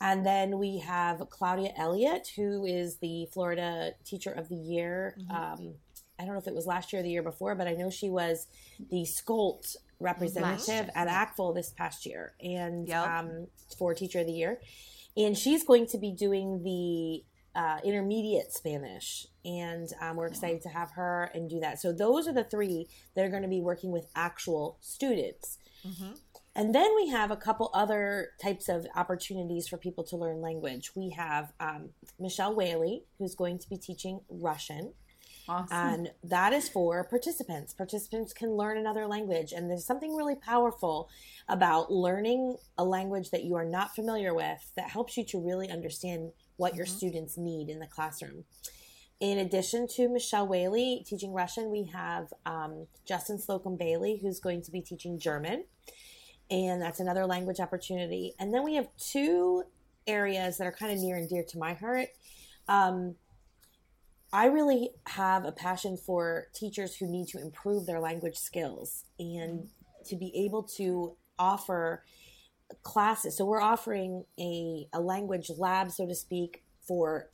And 0.00 0.24
then 0.24 0.58
we 0.58 0.78
have 0.78 1.28
Claudia 1.28 1.72
Elliott, 1.76 2.28
who 2.36 2.64
is 2.64 2.98
the 2.98 3.26
Florida 3.32 3.92
Teacher 4.04 4.30
of 4.30 4.48
the 4.48 4.56
Year. 4.56 5.16
Mm-hmm. 5.20 5.36
Um, 5.36 5.74
I 6.18 6.24
don't 6.24 6.34
know 6.34 6.40
if 6.40 6.46
it 6.46 6.54
was 6.54 6.66
last 6.66 6.92
year 6.92 7.00
or 7.00 7.02
the 7.02 7.10
year 7.10 7.22
before, 7.22 7.54
but 7.54 7.66
I 7.66 7.74
know 7.74 7.90
she 7.90 8.08
was 8.08 8.46
the 8.90 9.04
SCOLT 9.04 9.76
representative 10.00 10.90
at 10.94 11.08
ACTFL 11.08 11.54
this 11.54 11.70
past 11.70 12.06
year 12.06 12.34
and 12.40 12.88
yep. 12.88 13.06
um, 13.06 13.48
for 13.76 13.94
Teacher 13.94 14.20
of 14.20 14.26
the 14.26 14.32
Year. 14.32 14.60
And 15.16 15.36
she's 15.36 15.64
going 15.64 15.86
to 15.88 15.98
be 15.98 16.12
doing 16.12 16.62
the 16.62 17.24
uh, 17.58 17.78
intermediate 17.82 18.52
Spanish, 18.52 19.26
and 19.44 19.88
um, 20.00 20.14
we're 20.14 20.28
excited 20.28 20.62
to 20.62 20.68
have 20.68 20.92
her 20.92 21.28
and 21.34 21.50
do 21.50 21.58
that. 21.58 21.80
So 21.80 21.92
those 21.92 22.28
are 22.28 22.32
the 22.32 22.44
three 22.44 22.86
that 23.16 23.24
are 23.24 23.28
going 23.28 23.42
to 23.42 23.48
be 23.48 23.60
working 23.60 23.90
with 23.90 24.06
actual 24.14 24.78
students. 24.80 25.58
Mm-hmm. 25.84 26.12
And 26.54 26.72
then 26.72 26.88
we 26.94 27.08
have 27.08 27.32
a 27.32 27.36
couple 27.36 27.72
other 27.74 28.28
types 28.40 28.68
of 28.68 28.86
opportunities 28.94 29.66
for 29.66 29.76
people 29.76 30.04
to 30.04 30.16
learn 30.16 30.40
language. 30.40 30.92
We 30.94 31.10
have 31.10 31.52
um, 31.58 31.90
Michelle 32.20 32.54
Whaley, 32.54 33.02
who's 33.18 33.34
going 33.34 33.58
to 33.58 33.68
be 33.68 33.76
teaching 33.76 34.20
Russian. 34.28 34.92
Awesome. 35.48 35.76
And 35.76 36.10
that 36.24 36.52
is 36.52 36.68
for 36.68 37.04
participants. 37.04 37.72
Participants 37.72 38.32
can 38.32 38.50
learn 38.50 38.76
another 38.76 39.06
language. 39.06 39.52
And 39.52 39.70
there's 39.70 39.86
something 39.86 40.14
really 40.14 40.34
powerful 40.34 41.08
about 41.48 41.90
learning 41.90 42.56
a 42.76 42.84
language 42.84 43.30
that 43.30 43.44
you 43.44 43.54
are 43.54 43.64
not 43.64 43.94
familiar 43.94 44.34
with 44.34 44.72
that 44.76 44.90
helps 44.90 45.16
you 45.16 45.24
to 45.24 45.38
really 45.38 45.70
understand 45.70 46.32
what 46.56 46.72
mm-hmm. 46.72 46.78
your 46.78 46.86
students 46.86 47.38
need 47.38 47.70
in 47.70 47.78
the 47.78 47.86
classroom. 47.86 48.44
In 49.20 49.38
addition 49.38 49.88
to 49.96 50.08
Michelle 50.08 50.46
Whaley 50.46 51.02
teaching 51.06 51.32
Russian, 51.32 51.70
we 51.70 51.84
have 51.92 52.32
um, 52.46 52.86
Justin 53.06 53.38
Slocum 53.38 53.76
Bailey, 53.76 54.18
who's 54.22 54.38
going 54.38 54.62
to 54.62 54.70
be 54.70 54.80
teaching 54.80 55.18
German. 55.18 55.64
And 56.50 56.80
that's 56.80 57.00
another 57.00 57.26
language 57.26 57.58
opportunity. 57.58 58.34
And 58.38 58.54
then 58.54 58.64
we 58.64 58.74
have 58.74 58.88
two 58.96 59.64
areas 60.06 60.58
that 60.58 60.66
are 60.66 60.72
kind 60.72 60.92
of 60.92 60.98
near 60.98 61.16
and 61.16 61.28
dear 61.28 61.44
to 61.48 61.58
my 61.58 61.74
heart. 61.74 62.08
Um, 62.68 63.16
I 64.32 64.46
really 64.46 64.90
have 65.06 65.44
a 65.44 65.52
passion 65.52 65.96
for 65.96 66.48
teachers 66.54 66.96
who 66.96 67.06
need 67.06 67.28
to 67.28 67.40
improve 67.40 67.86
their 67.86 68.00
language 68.00 68.36
skills 68.36 69.04
and 69.18 69.68
to 70.06 70.16
be 70.16 70.32
able 70.34 70.62
to 70.76 71.16
offer 71.38 72.04
classes. 72.82 73.36
So 73.36 73.46
we're 73.46 73.60
offering 73.60 74.24
a, 74.38 74.86
a 74.92 75.00
language 75.00 75.50
lab, 75.56 75.90
so 75.90 76.06
to 76.06 76.14
speak, 76.14 76.62
for 76.86 77.30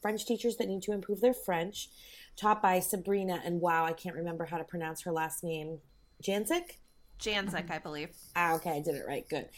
French 0.00 0.26
teachers 0.26 0.56
that 0.56 0.68
need 0.68 0.82
to 0.82 0.92
improve 0.92 1.20
their 1.20 1.34
French, 1.34 1.88
taught 2.36 2.60
by 2.60 2.80
Sabrina. 2.80 3.40
And 3.44 3.60
wow, 3.60 3.84
I 3.84 3.92
can't 3.92 4.16
remember 4.16 4.44
how 4.44 4.58
to 4.58 4.64
pronounce 4.64 5.02
her 5.02 5.12
last 5.12 5.44
name. 5.44 5.78
Janzik? 6.22 6.78
Janzik, 7.20 7.70
I 7.70 7.78
believe. 7.78 8.10
Ah, 8.34 8.54
okay, 8.54 8.70
I 8.70 8.80
did 8.80 8.96
it 8.96 9.04
right. 9.06 9.28
Good. 9.28 9.48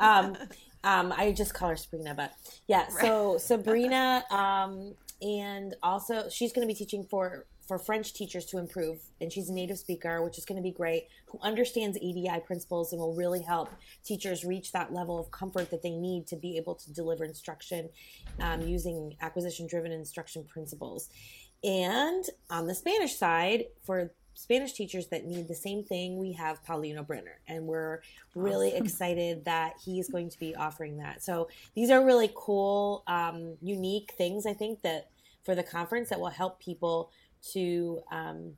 Um, 0.00 0.36
um, 0.84 1.12
I 1.16 1.32
just 1.32 1.54
call 1.54 1.68
her 1.68 1.76
Sabrina, 1.76 2.14
but 2.14 2.32
yeah. 2.66 2.88
So 2.88 3.38
Sabrina, 3.38 4.24
um, 4.30 4.94
and 5.22 5.74
also 5.82 6.28
she's 6.28 6.52
going 6.52 6.66
to 6.66 6.72
be 6.72 6.76
teaching 6.76 7.06
for 7.08 7.46
for 7.66 7.78
French 7.78 8.12
teachers 8.12 8.44
to 8.46 8.58
improve. 8.58 8.98
And 9.20 9.32
she's 9.32 9.48
a 9.48 9.52
native 9.52 9.78
speaker, 9.78 10.22
which 10.22 10.36
is 10.36 10.44
going 10.44 10.56
to 10.56 10.62
be 10.62 10.72
great, 10.72 11.06
who 11.26 11.38
understands 11.40 11.96
ADI 11.96 12.40
principles 12.44 12.92
and 12.92 13.00
will 13.00 13.14
really 13.14 13.40
help 13.40 13.70
teachers 14.04 14.44
reach 14.44 14.72
that 14.72 14.92
level 14.92 15.18
of 15.18 15.30
comfort 15.30 15.70
that 15.70 15.82
they 15.82 15.92
need 15.92 16.26
to 16.26 16.36
be 16.36 16.56
able 16.56 16.74
to 16.74 16.92
deliver 16.92 17.24
instruction 17.24 17.88
um, 18.40 18.62
using 18.62 19.16
acquisition 19.20 19.66
driven 19.68 19.92
instruction 19.92 20.44
principles. 20.44 21.08
And 21.64 22.24
on 22.50 22.66
the 22.66 22.74
Spanish 22.74 23.16
side, 23.16 23.66
for 23.84 24.12
Spanish 24.34 24.72
teachers 24.72 25.08
that 25.08 25.26
need 25.26 25.48
the 25.48 25.54
same 25.54 25.84
thing, 25.84 26.18
we 26.18 26.32
have 26.32 26.64
Paulino 26.64 27.06
Brenner, 27.06 27.40
and 27.46 27.66
we're 27.66 28.02
really 28.34 28.72
awesome. 28.72 28.86
excited 28.86 29.44
that 29.44 29.74
he's 29.84 30.08
going 30.08 30.30
to 30.30 30.38
be 30.38 30.54
offering 30.54 30.98
that. 30.98 31.22
So 31.22 31.48
these 31.74 31.90
are 31.90 32.04
really 32.04 32.30
cool, 32.34 33.04
um, 33.06 33.56
unique 33.60 34.12
things 34.16 34.46
I 34.46 34.54
think 34.54 34.82
that 34.82 35.08
for 35.44 35.54
the 35.54 35.62
conference 35.62 36.08
that 36.10 36.20
will 36.20 36.28
help 36.28 36.60
people 36.60 37.10
to 37.52 38.00
um, 38.10 38.52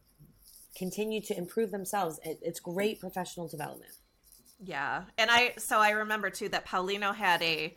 continue 0.76 1.20
to 1.22 1.36
improve 1.36 1.70
themselves. 1.70 2.20
It, 2.24 2.38
it's 2.42 2.60
great 2.60 3.00
professional 3.00 3.48
development. 3.48 3.92
Yeah, 4.62 5.04
and 5.18 5.30
I 5.30 5.54
so 5.58 5.78
I 5.78 5.90
remember 5.90 6.30
too 6.30 6.48
that 6.50 6.66
Paulino 6.66 7.14
had 7.14 7.42
a 7.42 7.76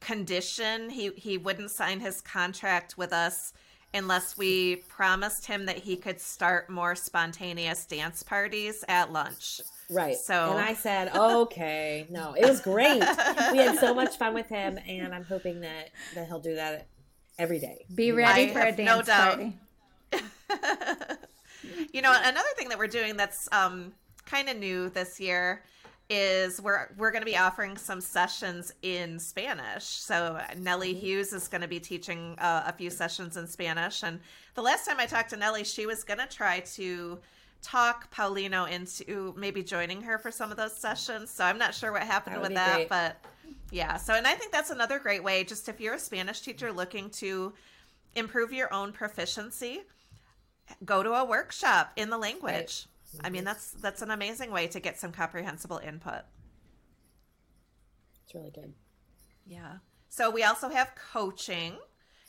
condition. 0.00 0.90
He 0.90 1.10
he 1.16 1.38
wouldn't 1.38 1.70
sign 1.70 2.00
his 2.00 2.20
contract 2.20 2.96
with 2.96 3.12
us 3.12 3.52
unless 3.94 4.36
we 4.36 4.76
promised 4.76 5.46
him 5.46 5.66
that 5.66 5.78
he 5.78 5.96
could 5.96 6.20
start 6.20 6.70
more 6.70 6.94
spontaneous 6.94 7.84
dance 7.84 8.22
parties 8.22 8.84
at 8.88 9.12
lunch. 9.12 9.60
Right. 9.90 10.16
So 10.16 10.52
and 10.52 10.60
I 10.60 10.74
said, 10.74 11.14
okay, 11.14 12.06
no, 12.10 12.34
it 12.34 12.46
was 12.46 12.60
great. 12.60 13.00
we 13.52 13.58
had 13.58 13.78
so 13.78 13.94
much 13.94 14.16
fun 14.16 14.34
with 14.34 14.48
him, 14.48 14.78
and 14.86 15.14
I'm 15.14 15.24
hoping 15.24 15.60
that 15.60 15.90
that 16.14 16.26
he'll 16.26 16.40
do 16.40 16.54
that 16.54 16.86
every 17.38 17.58
day. 17.58 17.84
Be 17.94 18.12
ready 18.12 18.50
I 18.50 18.52
for 18.52 18.60
a 18.60 18.72
dance 18.72 18.78
no 18.78 19.02
doubt. 19.02 19.34
party. 19.34 19.52
you 21.92 22.02
know, 22.02 22.14
another 22.24 22.48
thing 22.56 22.68
that 22.70 22.78
we're 22.78 22.86
doing 22.86 23.16
that's 23.16 23.48
um, 23.52 23.92
kind 24.24 24.48
of 24.48 24.56
new 24.56 24.88
this 24.90 25.20
year 25.20 25.62
is 26.14 26.60
we're 26.60 26.88
we're 26.98 27.10
going 27.10 27.22
to 27.22 27.26
be 27.26 27.38
offering 27.38 27.78
some 27.78 28.02
sessions 28.02 28.74
in 28.82 29.18
Spanish. 29.18 29.84
So 29.84 30.38
Nellie. 30.58 30.92
Hughes 30.92 31.32
is 31.32 31.48
going 31.48 31.62
to 31.62 31.68
be 31.68 31.80
teaching 31.80 32.36
uh, 32.38 32.64
a 32.66 32.72
few 32.72 32.90
sessions 32.90 33.38
in 33.38 33.46
Spanish. 33.46 34.02
And 34.02 34.20
the 34.54 34.60
last 34.60 34.86
time 34.86 34.96
I 34.98 35.06
talked 35.06 35.30
to 35.30 35.38
Nellie, 35.38 35.64
she 35.64 35.86
was 35.86 36.04
going 36.04 36.18
to 36.18 36.26
try 36.26 36.60
to 36.60 37.18
talk 37.62 38.14
Paulino 38.14 38.70
into 38.70 39.32
maybe 39.38 39.62
joining 39.62 40.02
her 40.02 40.18
for 40.18 40.30
some 40.30 40.50
of 40.50 40.58
those 40.58 40.76
sessions. 40.76 41.30
So 41.30 41.44
I'm 41.44 41.56
not 41.56 41.74
sure 41.74 41.90
what 41.92 42.02
happened 42.02 42.42
with 42.42 42.52
that, 42.54 42.74
great. 42.74 42.88
but 42.90 43.16
Yeah. 43.70 43.96
So, 43.96 44.12
and 44.12 44.26
I 44.26 44.34
think 44.34 44.52
that's 44.52 44.70
another 44.70 44.98
great 44.98 45.24
way. 45.24 45.44
Just 45.44 45.66
if 45.70 45.80
you're 45.80 45.94
a 45.94 45.98
Spanish 45.98 46.42
teacher 46.42 46.72
looking 46.72 47.08
to 47.10 47.54
improve 48.14 48.52
your 48.52 48.72
own 48.74 48.92
proficiency, 48.92 49.80
go 50.84 51.02
to 51.02 51.12
a 51.12 51.24
workshop 51.24 51.92
in 51.96 52.10
the 52.10 52.18
language. 52.18 52.52
Right. 52.52 52.86
I 53.20 53.30
mean, 53.30 53.44
that's 53.44 53.72
that's 53.72 54.02
an 54.02 54.10
amazing 54.10 54.50
way 54.50 54.66
to 54.68 54.80
get 54.80 54.98
some 54.98 55.12
comprehensible 55.12 55.78
input. 55.78 56.22
It's 58.24 58.34
really 58.34 58.50
good. 58.50 58.72
Yeah. 59.46 59.76
So 60.08 60.30
we 60.30 60.44
also 60.44 60.68
have 60.68 60.92
coaching, 61.12 61.76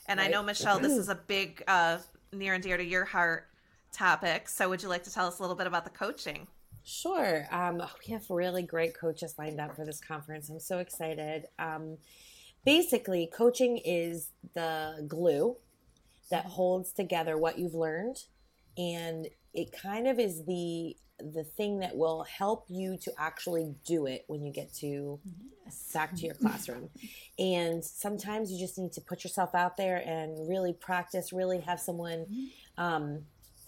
and 0.08 0.20
right. 0.20 0.28
I 0.28 0.32
know 0.32 0.44
Michelle, 0.44 0.80
this 0.80 0.94
is 0.94 1.10
a 1.10 1.16
big 1.16 1.63
uh, 1.68 2.00
near 2.32 2.54
and 2.54 2.63
dear 2.63 2.78
to 2.78 2.84
your 2.84 3.06
heart 3.06 3.48
topic. 3.92 4.50
So 4.50 4.70
would 4.70 4.82
you 4.82 4.90
like 4.90 5.04
to 5.04 5.13
tell 5.13 5.28
us 5.28 5.40
a 5.40 5.42
little 5.42 5.56
bit 5.56 5.68
about 5.68 5.84
the 5.84 5.92
coaching? 5.92 6.48
Sure. 6.84 7.46
Um, 7.52 7.82
we 8.06 8.13
have 8.13 8.30
really 8.30 8.63
great 8.63 8.98
coaches 8.98 9.36
lined 9.38 9.60
up 9.60 9.75
for 9.75 9.86
this 9.86 10.02
conference. 10.02 10.50
I'm 10.50 10.60
so 10.60 10.80
excited. 10.80 11.46
Um, 11.58 11.98
basically, 12.66 13.30
coaching 13.34 13.78
is 13.86 14.30
the 14.54 15.06
glue 15.08 15.56
that 16.30 16.46
holds 16.46 16.92
together 16.92 17.38
what 17.38 17.58
you've 17.60 17.75
learned, 17.75 18.24
and 18.78 19.28
it 19.53 19.72
kind 19.72 20.07
of 20.07 20.19
is 20.19 20.45
the 20.45 20.95
the 21.19 21.43
thing 21.43 21.79
that 21.79 21.95
will 21.95 22.24
help 22.24 22.65
you 22.69 22.98
to 22.98 23.12
actually 23.17 23.74
do 23.86 24.07
it 24.07 24.25
when 24.27 24.43
you 24.43 24.51
get 24.51 24.74
to 24.74 25.19
back 25.93 26.15
to 26.15 26.25
your 26.25 26.33
classroom. 26.41 26.89
and 27.39 27.83
sometimes 27.83 28.51
you 28.51 28.60
just 28.60 28.77
need 28.77 28.91
to 28.91 29.01
put 29.01 29.24
yourself 29.24 29.53
out 29.55 29.77
there 29.77 29.98
and 30.05 30.50
really 30.50 30.74
practice, 30.74 31.31
really 31.31 31.60
have 31.60 31.79
someone 31.79 32.25
um, 32.77 33.19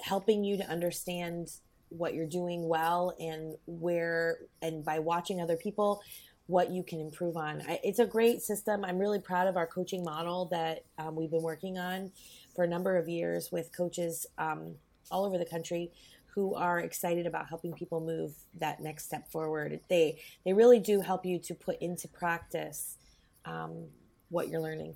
helping 0.01 0.43
you 0.43 0.57
to 0.57 0.67
understand 0.67 1.49
what 1.89 2.13
you're 2.13 2.27
doing 2.27 2.67
well 2.67 3.15
and 3.19 3.55
where, 3.67 4.39
and 4.61 4.83
by 4.83 4.99
watching 4.99 5.39
other 5.39 5.55
people, 5.55 6.01
what 6.47 6.69
you 6.71 6.83
can 6.83 6.99
improve 6.99 7.37
on. 7.37 7.61
I, 7.67 7.79
it's 7.83 7.99
a 7.99 8.05
great 8.05 8.41
system. 8.41 8.83
I'm 8.83 8.99
really 8.99 9.19
proud 9.19 9.47
of 9.47 9.55
our 9.55 9.65
coaching 9.67 10.03
model 10.03 10.45
that 10.51 10.83
um, 10.97 11.15
we've 11.15 11.31
been 11.31 11.41
working 11.41 11.77
on 11.77 12.11
for 12.55 12.63
a 12.63 12.67
number 12.67 12.97
of 12.97 13.07
years 13.07 13.51
with 13.51 13.75
coaches 13.75 14.25
um, 14.37 14.75
all 15.11 15.25
over 15.25 15.37
the 15.37 15.45
country 15.45 15.91
who 16.27 16.53
are 16.53 16.79
excited 16.79 17.25
about 17.25 17.47
helping 17.47 17.73
people 17.73 18.01
move 18.01 18.33
that 18.59 18.81
next 18.81 19.05
step 19.05 19.27
forward. 19.31 19.79
They 19.89 20.19
they 20.43 20.53
really 20.53 20.79
do 20.79 20.99
help 20.99 21.25
you 21.25 21.39
to 21.39 21.55
put 21.55 21.81
into 21.81 22.07
practice 22.07 22.97
um, 23.45 23.85
what 24.29 24.49
you're 24.49 24.61
learning. 24.61 24.95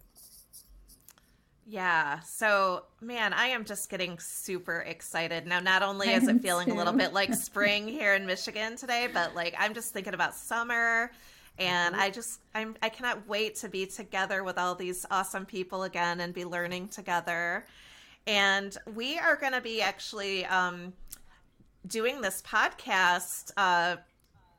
Yeah. 1.66 2.22
So, 2.22 2.86
man, 3.00 3.32
I 3.32 3.48
am 3.48 3.64
just 3.64 3.92
getting 3.92 4.18
super 4.18 4.80
excited. 4.80 5.46
Now, 5.46 5.60
not 5.60 5.84
only 5.84 6.10
is 6.10 6.28
it 6.28 6.42
feeling 6.42 6.72
a 6.72 6.74
little 6.74 6.94
bit 6.94 7.14
like 7.14 7.34
spring 7.36 7.88
here 7.88 8.16
in 8.16 8.26
Michigan 8.26 8.76
today, 8.76 9.08
but 9.14 9.36
like 9.36 9.54
I'm 9.58 9.76
just 9.76 9.94
thinking 9.94 10.16
about 10.16 10.34
summer 10.34 11.12
and 11.60 11.94
mm-hmm. 11.94 12.04
I 12.04 12.10
just 12.10 12.40
I'm 12.56 12.76
I 12.82 12.90
cannot 12.90 13.28
wait 13.28 13.56
to 13.58 13.70
be 13.70 13.86
together 13.86 14.44
with 14.44 14.58
all 14.58 14.74
these 14.74 15.06
awesome 15.12 15.46
people 15.46 15.84
again 15.84 16.22
and 16.22 16.34
be 16.34 16.44
learning 16.44 16.88
together. 16.88 17.66
And 18.28 18.78
we 18.94 19.18
are 19.18 19.36
going 19.36 19.54
to 19.54 19.62
be 19.62 19.82
actually 19.82 20.46
um, 20.46 20.94
doing 21.88 22.22
this 22.22 22.42
podcast 22.42 23.52
uh, 23.58 23.98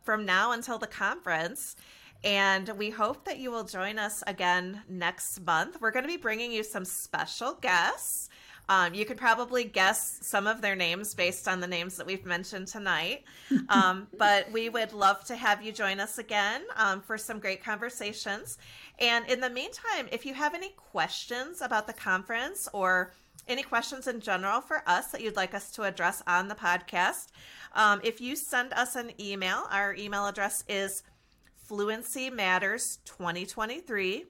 from 0.03 0.25
now 0.25 0.53
until 0.53 0.79
the 0.79 0.87
conference. 0.87 1.77
And 2.23 2.69
we 2.77 2.91
hope 2.91 3.25
that 3.25 3.39
you 3.39 3.51
will 3.51 3.65
join 3.65 3.99
us 3.99 4.23
again 4.27 4.83
next 4.89 5.41
month. 5.47 5.81
We're 5.81 5.91
going 5.91 6.05
to 6.05 6.09
be 6.09 6.19
bringing 6.19 6.53
you 6.53 6.63
some 6.63 6.85
special 6.85 7.55
guests. 7.55 8.29
Um, 8.69 8.95
you 8.95 9.05
could 9.05 9.17
probably 9.17 9.65
guess 9.65 10.19
some 10.23 10.47
of 10.47 10.63
their 10.63 10.77
names 10.77 11.13
based 11.13 11.49
on 11.49 11.59
the 11.59 11.67
names 11.67 11.97
that 11.97 12.07
we've 12.07 12.25
mentioned 12.25 12.69
tonight. 12.69 13.25
Um, 13.69 14.09
but 14.19 14.51
we 14.51 14.69
would 14.69 14.93
love 14.93 15.25
to 15.27 15.37
have 15.37 15.63
you 15.63 15.71
join 15.71 16.01
us 16.01 16.19
again 16.19 16.63
um, 16.77 17.01
for 17.01 17.17
some 17.17 17.39
great 17.39 17.63
conversations. 17.63 18.59
And 18.99 19.29
in 19.29 19.41
the 19.41 19.51
meantime, 19.51 20.09
if 20.11 20.27
you 20.27 20.35
have 20.35 20.55
any 20.55 20.71
questions 20.71 21.61
about 21.61 21.87
the 21.87 21.93
conference 21.93 22.69
or 22.73 23.13
any 23.51 23.63
questions 23.63 24.07
in 24.07 24.21
general 24.21 24.61
for 24.61 24.83
us 24.87 25.09
that 25.09 25.21
you'd 25.21 25.35
like 25.37 25.55
us 25.55 25.71
to 25.73 25.83
address 25.83 26.23
on 26.27 26.49
the 26.49 26.55
podcast, 26.55 27.27
um, 27.75 28.01
if 28.03 28.21
you 28.21 28.37
send 28.37 28.73
us 28.73 28.97
an 28.97 29.13
email, 29.21 29.65
our 29.71 29.95
email 29.95 30.27
address 30.27 30.65
is 30.69 31.03
Fluency 31.67 32.31
Matters 32.31 32.99
2023 33.05 34.25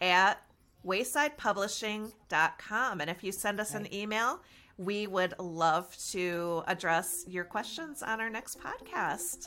at 0.00 0.44
waysidepublishing.com. 0.84 3.00
And 3.00 3.10
if 3.10 3.24
you 3.24 3.32
send 3.32 3.60
us 3.60 3.74
an 3.74 3.92
email, 3.94 4.40
we 4.76 5.06
would 5.06 5.34
love 5.38 5.96
to 6.10 6.64
address 6.66 7.24
your 7.28 7.44
questions 7.44 8.02
on 8.02 8.20
our 8.20 8.30
next 8.30 8.58
podcast. 8.60 9.46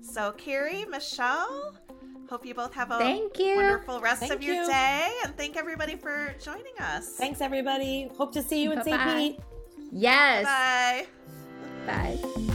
So, 0.00 0.32
Carrie, 0.32 0.84
Michelle, 0.84 1.76
hope 2.34 2.44
you 2.44 2.52
both 2.52 2.74
have 2.74 2.90
a 2.90 2.98
thank 2.98 3.38
you. 3.38 3.54
wonderful 3.54 4.00
rest 4.00 4.18
thank 4.18 4.32
of 4.32 4.42
your 4.42 4.56
you. 4.56 4.66
day. 4.66 5.08
And 5.24 5.36
thank 5.36 5.56
everybody 5.56 5.94
for 5.94 6.34
joining 6.42 6.76
us. 6.80 7.10
Thanks, 7.10 7.40
everybody. 7.40 8.10
Hope 8.18 8.32
to 8.32 8.42
see 8.42 8.60
you 8.60 8.72
in 8.72 8.82
St. 8.82 9.00
Pete. 9.02 9.38
Yes. 9.92 10.44
Bye. 10.44 11.06
Bye. 11.86 12.53